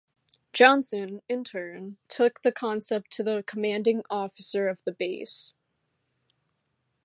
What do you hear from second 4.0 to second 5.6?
officer of the base.